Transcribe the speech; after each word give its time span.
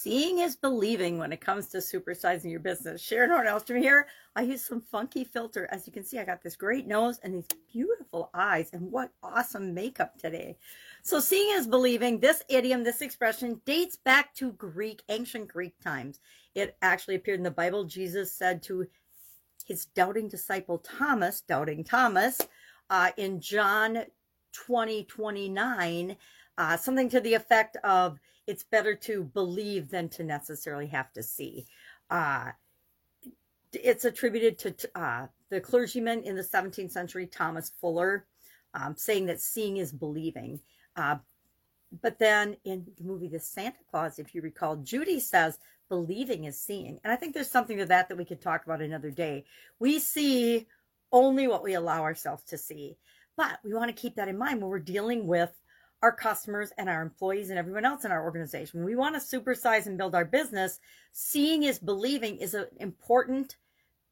Seeing 0.00 0.38
is 0.38 0.54
believing 0.54 1.18
when 1.18 1.32
it 1.32 1.40
comes 1.40 1.66
to 1.66 1.78
supersizing 1.78 2.52
your 2.52 2.60
business. 2.60 3.02
Sharon 3.02 3.30
Horn 3.30 3.48
Elstrom 3.48 3.80
here. 3.80 4.06
I 4.36 4.42
use 4.42 4.64
some 4.64 4.80
funky 4.80 5.24
filter. 5.24 5.66
As 5.72 5.88
you 5.88 5.92
can 5.92 6.04
see, 6.04 6.20
I 6.20 6.24
got 6.24 6.40
this 6.40 6.54
great 6.54 6.86
nose 6.86 7.18
and 7.24 7.34
these 7.34 7.48
beautiful 7.72 8.30
eyes. 8.32 8.70
And 8.72 8.92
what 8.92 9.10
awesome 9.24 9.74
makeup 9.74 10.16
today. 10.16 10.56
So 11.02 11.18
seeing 11.18 11.52
is 11.58 11.66
believing. 11.66 12.20
This 12.20 12.44
idiom, 12.48 12.84
this 12.84 13.02
expression 13.02 13.60
dates 13.66 13.96
back 13.96 14.32
to 14.36 14.52
Greek, 14.52 15.02
ancient 15.08 15.48
Greek 15.48 15.74
times. 15.82 16.20
It 16.54 16.76
actually 16.80 17.16
appeared 17.16 17.40
in 17.40 17.44
the 17.44 17.50
Bible. 17.50 17.82
Jesus 17.82 18.32
said 18.32 18.62
to 18.62 18.86
his 19.64 19.86
doubting 19.86 20.28
disciple 20.28 20.78
Thomas, 20.78 21.40
doubting 21.40 21.82
Thomas, 21.82 22.40
uh, 22.88 23.10
in 23.16 23.40
John 23.40 24.04
20, 24.52 25.04
29, 25.06 26.16
uh, 26.58 26.76
something 26.76 27.08
to 27.08 27.20
the 27.20 27.34
effect 27.34 27.76
of, 27.84 28.18
it's 28.46 28.64
better 28.64 28.94
to 28.94 29.24
believe 29.24 29.88
than 29.88 30.08
to 30.08 30.24
necessarily 30.24 30.86
have 30.88 31.12
to 31.12 31.22
see. 31.22 31.66
Uh, 32.10 32.50
it's 33.72 34.04
attributed 34.04 34.58
to 34.58 34.74
uh, 34.94 35.26
the 35.50 35.60
clergyman 35.60 36.22
in 36.24 36.34
the 36.34 36.42
17th 36.42 36.90
century, 36.90 37.26
Thomas 37.26 37.72
Fuller, 37.80 38.26
um, 38.74 38.96
saying 38.96 39.26
that 39.26 39.40
seeing 39.40 39.76
is 39.76 39.92
believing. 39.92 40.60
Uh, 40.96 41.16
but 42.02 42.18
then 42.18 42.56
in 42.64 42.86
the 42.96 43.04
movie 43.04 43.28
The 43.28 43.38
Santa 43.38 43.78
Claus, 43.90 44.18
if 44.18 44.34
you 44.34 44.42
recall, 44.42 44.76
Judy 44.76 45.20
says 45.20 45.58
believing 45.88 46.44
is 46.44 46.60
seeing. 46.60 46.98
And 47.04 47.12
I 47.12 47.16
think 47.16 47.34
there's 47.34 47.50
something 47.50 47.78
to 47.78 47.86
that 47.86 48.08
that 48.08 48.18
we 48.18 48.24
could 48.24 48.40
talk 48.40 48.64
about 48.64 48.82
another 48.82 49.10
day. 49.10 49.44
We 49.78 49.98
see 49.98 50.66
only 51.12 51.48
what 51.48 51.62
we 51.62 51.74
allow 51.74 52.02
ourselves 52.02 52.44
to 52.44 52.58
see. 52.58 52.96
But 53.36 53.58
we 53.64 53.72
want 53.72 53.94
to 53.94 54.00
keep 54.00 54.16
that 54.16 54.28
in 54.28 54.36
mind 54.36 54.60
when 54.60 54.70
we're 54.70 54.80
dealing 54.80 55.26
with 55.26 55.50
our 56.02 56.12
customers 56.12 56.72
and 56.78 56.88
our 56.88 57.02
employees 57.02 57.50
and 57.50 57.58
everyone 57.58 57.84
else 57.84 58.04
in 58.04 58.12
our 58.12 58.22
organization. 58.22 58.84
We 58.84 58.94
want 58.94 59.14
to 59.14 59.40
supersize 59.40 59.86
and 59.86 59.98
build 59.98 60.14
our 60.14 60.24
business, 60.24 60.80
seeing 61.12 61.64
is 61.64 61.78
believing 61.78 62.36
is 62.36 62.54
an 62.54 62.66
important 62.78 63.56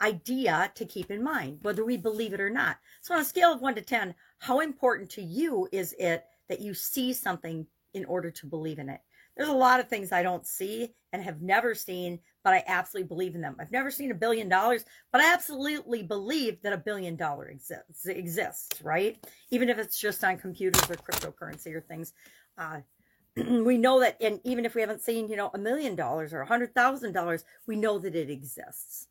idea 0.00 0.72
to 0.74 0.84
keep 0.84 1.10
in 1.10 1.22
mind, 1.22 1.58
whether 1.62 1.84
we 1.84 1.96
believe 1.96 2.32
it 2.32 2.40
or 2.40 2.50
not. 2.50 2.78
So 3.00 3.14
on 3.14 3.20
a 3.20 3.24
scale 3.24 3.52
of 3.52 3.60
one 3.60 3.74
to 3.74 3.82
10, 3.82 4.14
how 4.38 4.60
important 4.60 5.10
to 5.10 5.22
you 5.22 5.68
is 5.72 5.94
it 5.98 6.24
that 6.48 6.60
you 6.60 6.74
see 6.74 7.12
something 7.12 7.66
in 7.92 8.04
order 8.06 8.30
to 8.30 8.46
believe 8.46 8.78
in 8.78 8.88
it? 8.88 9.00
There's 9.36 9.48
a 9.48 9.52
lot 9.52 9.80
of 9.80 9.88
things 9.88 10.12
I 10.12 10.22
don't 10.22 10.46
see 10.46 10.94
and 11.12 11.22
have 11.22 11.42
never 11.42 11.74
seen, 11.74 12.20
but 12.44 12.54
I 12.54 12.62
absolutely 12.66 13.08
believe 13.08 13.34
in 13.34 13.40
them. 13.40 13.56
I've 13.58 13.72
never 13.72 13.90
seen 13.90 14.10
a 14.10 14.14
billion 14.14 14.48
dollars, 14.48 14.84
but 15.10 15.20
I 15.20 15.32
absolutely 15.32 16.02
believe 16.02 16.62
that 16.62 16.72
a 16.72 16.78
billion 16.78 17.16
dollar 17.16 17.46
exists, 17.48 18.06
exists, 18.06 18.82
right? 18.82 19.24
Even 19.50 19.68
if 19.68 19.78
it's 19.78 19.98
just 19.98 20.22
on 20.22 20.38
computers 20.38 20.88
or 20.88 20.94
cryptocurrency 20.94 21.74
or 21.74 21.80
things. 21.80 22.12
Uh, 22.56 22.80
we 23.36 23.76
know 23.76 24.00
that, 24.00 24.16
and 24.20 24.40
even 24.44 24.64
if 24.64 24.74
we 24.74 24.80
haven't 24.80 25.02
seen, 25.02 25.28
you 25.28 25.36
know, 25.36 25.50
a 25.54 25.58
million 25.58 25.96
dollars 25.96 26.32
or 26.32 26.40
a 26.40 26.46
hundred 26.46 26.74
thousand 26.74 27.12
dollars, 27.12 27.44
we 27.66 27.76
know 27.76 27.98
that 27.98 28.14
it 28.14 28.30
exists. 28.30 29.08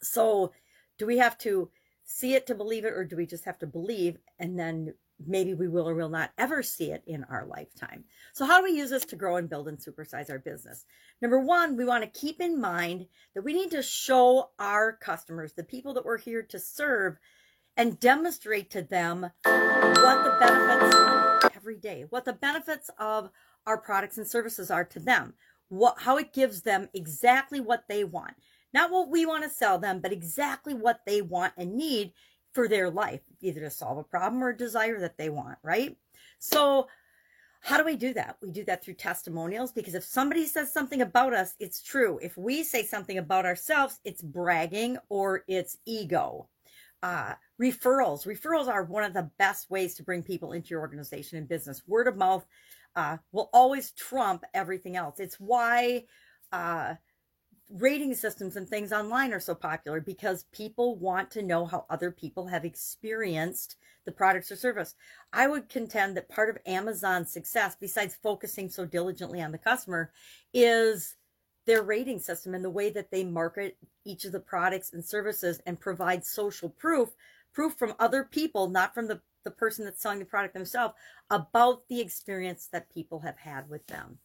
So 0.00 0.52
do 0.98 1.06
we 1.06 1.18
have 1.18 1.36
to 1.38 1.68
see 2.04 2.34
it 2.34 2.46
to 2.46 2.54
believe 2.54 2.84
it, 2.84 2.92
or 2.92 3.04
do 3.04 3.16
we 3.16 3.26
just 3.26 3.44
have 3.44 3.58
to 3.58 3.66
believe 3.66 4.18
and 4.38 4.58
then 4.58 4.94
maybe 5.26 5.54
we 5.54 5.68
will 5.68 5.88
or 5.88 5.94
will 5.94 6.08
not 6.08 6.30
ever 6.38 6.62
see 6.62 6.90
it 6.90 7.02
in 7.06 7.24
our 7.24 7.46
lifetime. 7.46 8.04
So 8.32 8.44
how 8.44 8.58
do 8.58 8.64
we 8.64 8.78
use 8.78 8.90
this 8.90 9.04
to 9.06 9.16
grow 9.16 9.36
and 9.36 9.48
build 9.48 9.68
and 9.68 9.78
supersize 9.78 10.30
our 10.30 10.38
business? 10.38 10.84
Number 11.20 11.38
one, 11.38 11.76
we 11.76 11.84
want 11.84 12.02
to 12.02 12.20
keep 12.20 12.40
in 12.40 12.60
mind 12.60 13.06
that 13.34 13.42
we 13.42 13.52
need 13.52 13.70
to 13.72 13.82
show 13.82 14.50
our 14.58 14.92
customers, 14.92 15.52
the 15.52 15.64
people 15.64 15.94
that 15.94 16.04
we're 16.04 16.18
here 16.18 16.42
to 16.42 16.58
serve, 16.58 17.18
and 17.76 17.98
demonstrate 18.00 18.70
to 18.70 18.82
them 18.82 19.22
what 19.44 20.24
the 20.24 20.36
benefits 20.38 21.56
every 21.56 21.76
day, 21.76 22.04
what 22.10 22.24
the 22.24 22.32
benefits 22.32 22.90
of 22.98 23.30
our 23.66 23.78
products 23.78 24.18
and 24.18 24.26
services 24.26 24.70
are 24.70 24.84
to 24.84 25.00
them, 25.00 25.32
what, 25.68 26.00
how 26.00 26.18
it 26.18 26.32
gives 26.32 26.62
them 26.62 26.88
exactly 26.92 27.60
what 27.60 27.84
they 27.88 28.04
want. 28.04 28.34
Not 28.74 28.90
what 28.90 29.10
we 29.10 29.26
want 29.26 29.44
to 29.44 29.50
sell 29.50 29.78
them, 29.78 30.00
but 30.00 30.12
exactly 30.12 30.74
what 30.74 31.00
they 31.06 31.22
want 31.22 31.52
and 31.56 31.74
need 31.74 32.12
for 32.52 32.68
their 32.68 32.90
life, 32.90 33.20
either 33.40 33.60
to 33.60 33.70
solve 33.70 33.98
a 33.98 34.04
problem 34.04 34.42
or 34.42 34.50
a 34.50 34.56
desire 34.56 35.00
that 35.00 35.16
they 35.16 35.30
want, 35.30 35.58
right? 35.62 35.96
So, 36.38 36.88
how 37.60 37.76
do 37.76 37.84
we 37.84 37.94
do 37.94 38.12
that? 38.14 38.38
We 38.42 38.50
do 38.50 38.64
that 38.64 38.82
through 38.82 38.94
testimonials 38.94 39.70
because 39.70 39.94
if 39.94 40.02
somebody 40.02 40.46
says 40.46 40.72
something 40.72 41.00
about 41.00 41.32
us, 41.32 41.54
it's 41.60 41.80
true. 41.80 42.18
If 42.20 42.36
we 42.36 42.64
say 42.64 42.82
something 42.82 43.18
about 43.18 43.46
ourselves, 43.46 44.00
it's 44.04 44.20
bragging 44.20 44.98
or 45.08 45.44
it's 45.46 45.78
ego. 45.86 46.48
Uh, 47.04 47.34
referrals. 47.60 48.26
Referrals 48.26 48.66
are 48.66 48.82
one 48.82 49.04
of 49.04 49.14
the 49.14 49.30
best 49.38 49.70
ways 49.70 49.94
to 49.94 50.02
bring 50.02 50.24
people 50.24 50.52
into 50.52 50.70
your 50.70 50.80
organization 50.80 51.38
and 51.38 51.48
business. 51.48 51.82
Word 51.86 52.08
of 52.08 52.16
mouth 52.16 52.44
uh, 52.96 53.18
will 53.30 53.48
always 53.52 53.92
trump 53.92 54.44
everything 54.54 54.96
else. 54.96 55.20
It's 55.20 55.38
why 55.38 56.04
uh, 56.50 56.94
rating 57.70 58.14
systems 58.14 58.56
and 58.56 58.68
things 58.68 58.92
online 58.92 59.32
are 59.32 59.40
so 59.40 59.54
popular 59.54 60.00
because 60.00 60.44
people 60.52 60.96
want 60.96 61.30
to 61.30 61.42
know 61.42 61.64
how 61.64 61.86
other 61.88 62.10
people 62.10 62.46
have 62.46 62.64
experienced 62.64 63.76
the 64.04 64.12
products 64.12 64.50
or 64.50 64.56
service. 64.56 64.94
I 65.32 65.46
would 65.46 65.68
contend 65.68 66.16
that 66.16 66.28
part 66.28 66.50
of 66.50 66.58
Amazon's 66.66 67.32
success, 67.32 67.76
besides 67.78 68.18
focusing 68.22 68.68
so 68.68 68.84
diligently 68.84 69.40
on 69.40 69.52
the 69.52 69.58
customer, 69.58 70.12
is 70.52 71.16
their 71.66 71.82
rating 71.82 72.18
system 72.18 72.54
and 72.54 72.64
the 72.64 72.70
way 72.70 72.90
that 72.90 73.10
they 73.10 73.24
market 73.24 73.76
each 74.04 74.24
of 74.24 74.32
the 74.32 74.40
products 74.40 74.92
and 74.92 75.04
services 75.04 75.60
and 75.66 75.78
provide 75.78 76.24
social 76.24 76.68
proof, 76.68 77.10
proof 77.52 77.74
from 77.74 77.94
other 78.00 78.24
people, 78.24 78.68
not 78.68 78.92
from 78.92 79.06
the, 79.06 79.20
the 79.44 79.50
person 79.50 79.84
that's 79.84 80.02
selling 80.02 80.18
the 80.18 80.24
product 80.24 80.54
themselves, 80.54 80.94
about 81.30 81.86
the 81.88 82.00
experience 82.00 82.68
that 82.72 82.90
people 82.90 83.20
have 83.20 83.38
had 83.38 83.68
with 83.70 83.86
them. 83.86 84.18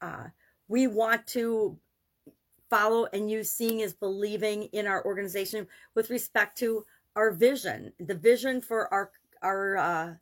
Uh, 0.00 0.26
we 0.68 0.86
want 0.86 1.26
to 1.26 1.76
follow 2.70 3.06
and 3.12 3.30
use 3.30 3.50
seeing 3.50 3.80
is 3.80 3.94
believing 3.94 4.64
in 4.64 4.86
our 4.86 5.04
organization 5.04 5.66
with 5.94 6.10
respect 6.10 6.58
to 6.58 6.84
our 7.14 7.30
vision, 7.32 7.92
the 7.98 8.14
vision 8.14 8.60
for 8.60 8.92
our 8.92 9.10
our 9.42 9.76
uh, 9.76 10.14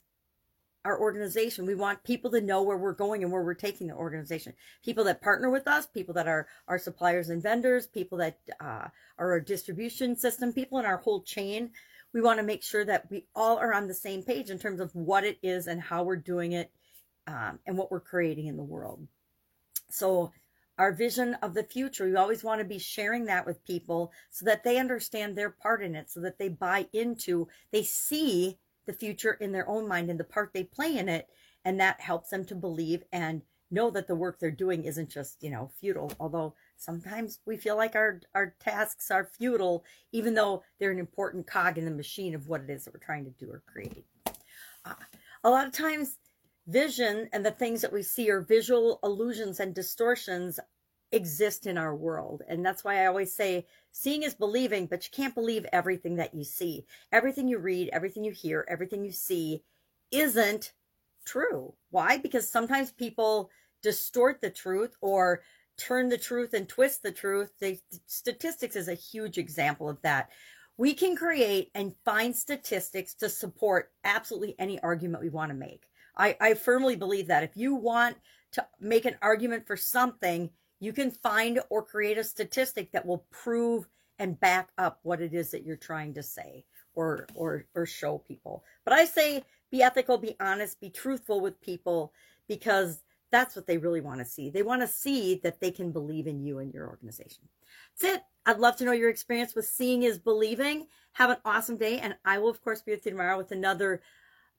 our 0.84 1.00
organization. 1.00 1.66
We 1.66 1.74
want 1.74 2.02
people 2.04 2.30
to 2.32 2.40
know 2.40 2.62
where 2.62 2.76
we're 2.76 2.92
going 2.92 3.22
and 3.22 3.32
where 3.32 3.42
we're 3.42 3.54
taking 3.54 3.86
the 3.86 3.94
organization. 3.94 4.52
People 4.84 5.04
that 5.04 5.22
partner 5.22 5.50
with 5.50 5.66
us, 5.66 5.86
people 5.86 6.14
that 6.14 6.28
are 6.28 6.46
our 6.68 6.78
suppliers 6.78 7.30
and 7.30 7.42
vendors, 7.42 7.86
people 7.86 8.18
that 8.18 8.38
uh, 8.60 8.88
are 9.18 9.32
our 9.32 9.40
distribution 9.40 10.14
system, 10.14 10.52
people 10.52 10.78
in 10.78 10.84
our 10.84 10.98
whole 10.98 11.22
chain. 11.22 11.70
We 12.12 12.20
want 12.20 12.38
to 12.38 12.44
make 12.44 12.62
sure 12.62 12.84
that 12.84 13.10
we 13.10 13.26
all 13.34 13.56
are 13.58 13.74
on 13.74 13.88
the 13.88 13.94
same 13.94 14.22
page 14.22 14.50
in 14.50 14.58
terms 14.58 14.78
of 14.78 14.94
what 14.94 15.24
it 15.24 15.38
is 15.42 15.66
and 15.66 15.80
how 15.80 16.04
we're 16.04 16.16
doing 16.16 16.52
it 16.52 16.70
um, 17.26 17.58
and 17.66 17.76
what 17.76 17.90
we're 17.90 18.00
creating 18.00 18.46
in 18.46 18.56
the 18.56 18.62
world. 18.62 19.06
So 19.90 20.32
our 20.78 20.92
vision 20.92 21.34
of 21.42 21.54
the 21.54 21.62
future. 21.62 22.06
We 22.06 22.16
always 22.16 22.44
want 22.44 22.60
to 22.60 22.64
be 22.64 22.78
sharing 22.78 23.24
that 23.26 23.46
with 23.46 23.64
people 23.64 24.12
so 24.30 24.44
that 24.44 24.64
they 24.64 24.78
understand 24.78 25.36
their 25.36 25.50
part 25.50 25.82
in 25.82 25.94
it, 25.94 26.10
so 26.10 26.20
that 26.20 26.38
they 26.38 26.48
buy 26.48 26.86
into, 26.92 27.48
they 27.70 27.82
see 27.82 28.58
the 28.86 28.92
future 28.92 29.34
in 29.34 29.52
their 29.52 29.68
own 29.68 29.88
mind 29.88 30.10
and 30.10 30.18
the 30.18 30.24
part 30.24 30.52
they 30.52 30.64
play 30.64 30.98
in 30.98 31.08
it. 31.08 31.28
And 31.64 31.80
that 31.80 32.00
helps 32.00 32.30
them 32.30 32.44
to 32.46 32.54
believe 32.54 33.02
and 33.12 33.42
know 33.70 33.90
that 33.90 34.06
the 34.06 34.14
work 34.14 34.38
they're 34.38 34.50
doing 34.50 34.84
isn't 34.84 35.08
just, 35.08 35.42
you 35.42 35.50
know, 35.50 35.70
futile. 35.80 36.12
Although 36.20 36.54
sometimes 36.76 37.40
we 37.46 37.56
feel 37.56 37.76
like 37.76 37.94
our, 37.94 38.20
our 38.34 38.54
tasks 38.60 39.10
are 39.10 39.24
futile, 39.24 39.84
even 40.12 40.34
though 40.34 40.62
they're 40.78 40.90
an 40.90 40.98
important 40.98 41.46
cog 41.46 41.78
in 41.78 41.84
the 41.84 41.90
machine 41.90 42.34
of 42.34 42.48
what 42.48 42.60
it 42.60 42.70
is 42.70 42.84
that 42.84 42.94
we're 42.94 43.00
trying 43.00 43.24
to 43.24 43.30
do 43.30 43.50
or 43.50 43.62
create. 43.66 44.04
Uh, 44.84 44.94
a 45.44 45.50
lot 45.50 45.66
of 45.66 45.72
times 45.72 46.18
vision 46.66 47.28
and 47.32 47.44
the 47.44 47.50
things 47.50 47.80
that 47.82 47.92
we 47.92 48.02
see 48.02 48.30
are 48.30 48.40
visual 48.40 48.98
illusions 49.02 49.60
and 49.60 49.74
distortions 49.74 50.58
exist 51.12 51.66
in 51.66 51.78
our 51.78 51.94
world. 51.94 52.42
And 52.48 52.64
that's 52.64 52.82
why 52.82 53.02
I 53.02 53.06
always 53.06 53.34
say 53.34 53.66
seeing 53.92 54.22
is 54.22 54.34
believing, 54.34 54.86
but 54.86 55.04
you 55.04 55.10
can't 55.12 55.34
believe 55.34 55.66
everything 55.72 56.16
that 56.16 56.34
you 56.34 56.44
see. 56.44 56.84
Everything 57.12 57.48
you 57.48 57.58
read, 57.58 57.90
everything 57.92 58.24
you 58.24 58.32
hear, 58.32 58.66
everything 58.68 59.04
you 59.04 59.12
see 59.12 59.62
isn't 60.10 60.72
true. 61.24 61.74
Why? 61.90 62.18
Because 62.18 62.48
sometimes 62.48 62.90
people 62.90 63.50
distort 63.82 64.40
the 64.40 64.50
truth 64.50 64.96
or 65.00 65.42
turn 65.76 66.08
the 66.08 66.18
truth 66.18 66.54
and 66.54 66.68
twist 66.68 67.02
the 67.02 67.12
truth. 67.12 67.52
The 67.60 67.78
statistics 68.06 68.76
is 68.76 68.88
a 68.88 68.94
huge 68.94 69.38
example 69.38 69.88
of 69.88 70.00
that. 70.02 70.30
We 70.76 70.94
can 70.94 71.14
create 71.14 71.70
and 71.74 71.94
find 72.04 72.34
statistics 72.34 73.14
to 73.14 73.28
support 73.28 73.92
absolutely 74.02 74.56
any 74.58 74.80
argument 74.80 75.22
we 75.22 75.30
want 75.30 75.50
to 75.50 75.56
make. 75.56 75.84
I, 76.16 76.36
I 76.40 76.54
firmly 76.54 76.96
believe 76.96 77.28
that 77.28 77.44
if 77.44 77.56
you 77.56 77.74
want 77.74 78.16
to 78.52 78.66
make 78.80 79.04
an 79.04 79.16
argument 79.20 79.66
for 79.66 79.76
something, 79.76 80.50
you 80.80 80.92
can 80.92 81.10
find 81.10 81.60
or 81.70 81.82
create 81.82 82.18
a 82.18 82.24
statistic 82.24 82.92
that 82.92 83.06
will 83.06 83.26
prove 83.30 83.86
and 84.18 84.38
back 84.38 84.70
up 84.78 85.00
what 85.02 85.20
it 85.20 85.34
is 85.34 85.50
that 85.50 85.64
you're 85.64 85.76
trying 85.76 86.14
to 86.14 86.22
say 86.22 86.64
or 86.94 87.26
or 87.34 87.66
or 87.74 87.86
show 87.86 88.18
people. 88.18 88.62
But 88.84 88.94
I 88.94 89.04
say 89.04 89.42
be 89.70 89.82
ethical, 89.82 90.18
be 90.18 90.36
honest, 90.38 90.80
be 90.80 90.90
truthful 90.90 91.40
with 91.40 91.60
people 91.60 92.12
because 92.48 93.02
that's 93.32 93.56
what 93.56 93.66
they 93.66 93.78
really 93.78 94.00
want 94.00 94.20
to 94.20 94.24
see. 94.24 94.50
They 94.50 94.62
want 94.62 94.82
to 94.82 94.86
see 94.86 95.40
that 95.42 95.60
they 95.60 95.72
can 95.72 95.90
believe 95.90 96.28
in 96.28 96.44
you 96.44 96.60
and 96.60 96.72
your 96.72 96.86
organization. 96.88 97.48
That's 98.00 98.14
it. 98.14 98.22
I'd 98.46 98.60
love 98.60 98.76
to 98.76 98.84
know 98.84 98.92
your 98.92 99.10
experience 99.10 99.56
with 99.56 99.66
seeing 99.66 100.04
is 100.04 100.18
believing. 100.18 100.86
Have 101.14 101.30
an 101.30 101.38
awesome 101.44 101.76
day. 101.76 101.98
And 101.98 102.14
I 102.24 102.38
will, 102.38 102.50
of 102.50 102.62
course, 102.62 102.82
be 102.82 102.92
with 102.92 103.04
you 103.04 103.10
tomorrow 103.10 103.36
with 103.36 103.50
another 103.50 104.02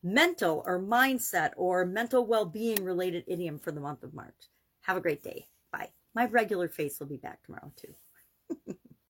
mental 0.05 0.63
or 0.67 0.79
mindset 0.79 1.51
or 1.57 1.83
mental 1.83 2.27
well 2.27 2.45
being 2.45 2.83
related 2.83 3.23
idiom 3.27 3.57
for 3.57 3.71
the 3.71 3.81
month 3.81 4.03
of 4.03 4.13
March. 4.13 4.49
Have 4.83 4.97
a 4.97 5.01
great 5.01 5.23
day. 5.23 5.47
Bye. 5.71 5.89
My 6.13 6.27
regular 6.27 6.69
face 6.69 6.99
will 6.99 7.07
be 7.07 7.17
back 7.17 7.41
tomorrow 7.43 7.71
too. 7.75 8.75